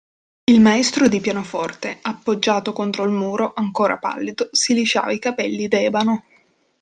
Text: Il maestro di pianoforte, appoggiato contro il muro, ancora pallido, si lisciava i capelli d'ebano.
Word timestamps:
Il 0.45 0.61
maestro 0.61 1.07
di 1.07 1.19
pianoforte, 1.19 1.99
appoggiato 2.01 2.73
contro 2.73 3.03
il 3.03 3.11
muro, 3.11 3.53
ancora 3.55 3.99
pallido, 3.99 4.49
si 4.51 4.73
lisciava 4.73 5.11
i 5.11 5.19
capelli 5.19 5.67
d'ebano. 5.67 6.23